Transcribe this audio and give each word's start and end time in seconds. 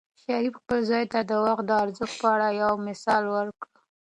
شریف 0.23 0.53
خپل 0.61 0.79
زوی 0.89 1.05
ته 1.13 1.19
د 1.29 1.31
وخت 1.45 1.63
د 1.67 1.71
ارزښت 1.83 2.15
په 2.21 2.27
اړه 2.33 2.47
یو 2.61 2.71
مثال 2.87 3.23
ورکړ. 3.35 3.69